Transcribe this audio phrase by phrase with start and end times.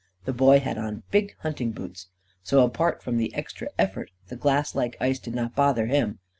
[0.25, 2.07] The Boy had on big hunting boots.
[2.41, 6.17] So, apart from the extra effort, the glass like ice did not bother him.